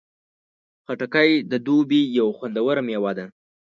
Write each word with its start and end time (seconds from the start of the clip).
خټکی 0.85 1.31
د 1.51 1.53
دوبی 1.65 2.01
یو 2.19 2.27
خوندور 2.37 2.75
میوه 2.87 3.11
ده. 3.17 3.25